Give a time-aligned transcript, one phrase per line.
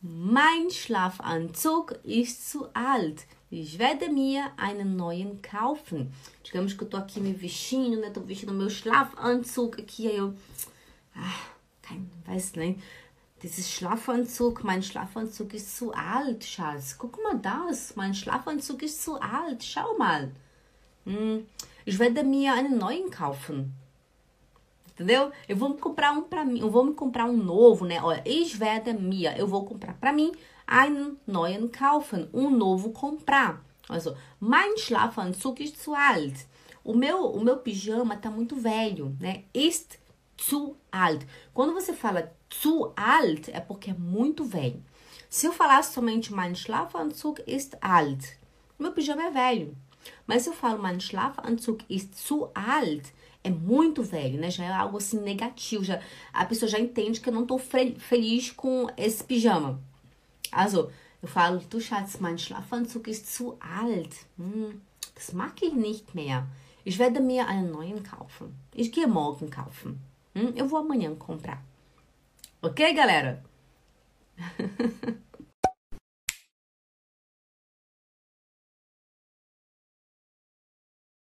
[0.00, 3.26] Mein Schlafanzug ist zu alt.
[3.50, 6.12] Ich werde mir einen neuen kaufen.
[6.46, 8.10] Digamos que eu tô aqui me vestindo, né?
[8.10, 10.34] Tô vestindo meu Schlafanzug aqui, aí eu...
[11.16, 11.50] Ah,
[11.82, 12.80] kein, weiß nicht.
[13.42, 16.96] Dieses Schlafanzug, mein Schlafanzug ist zu alt, Schatz.
[16.96, 19.64] Guck mal das, mein Schlafanzug ist zu alt.
[19.64, 20.30] Schau mal.
[21.06, 21.44] Hm,
[21.84, 23.74] ich werde mir einen neuen kaufen.
[24.98, 25.30] Entendeu?
[25.48, 28.02] Eu vou me comprar um para mim, eu vou me comprar um novo, né?
[28.02, 30.32] Olha, ich werde mir, eu vou comprar para mim
[30.66, 33.62] einen neuen kaufen, um novo comprar.
[33.88, 36.48] Also, mein Schlafanzug ist zu alt.
[36.82, 39.44] O meu, o meu pijama tá muito velho, né?
[39.54, 40.00] Ist
[40.36, 41.24] zu alt.
[41.54, 44.82] Quando você fala zu alt, é porque é muito velho.
[45.30, 48.36] Se eu falasse somente mein Schlafanzug ist alt,
[48.76, 49.76] meu pijama é velho.
[50.26, 53.12] Mas se eu falo mein Schlafanzug ist zu alt,
[53.48, 54.50] é muito velho, né?
[54.50, 55.84] Já é algo assim negativo.
[55.84, 56.00] Já,
[56.32, 59.80] a pessoa já entende que eu não tô feliz com esse pijama.
[60.52, 60.90] Also,
[61.22, 64.14] eu falo, du Schatz, mein Schlafanzug ist zu alt.
[64.38, 64.80] Hm,
[65.14, 66.46] das mag ich nicht mehr.
[66.84, 68.54] Ich werde mir einen neuen kaufen.
[68.74, 70.00] Ich gehe morgen kaufen.
[70.34, 71.62] Hm, eu vou amanhã comprar.
[72.62, 73.42] Ok, galera?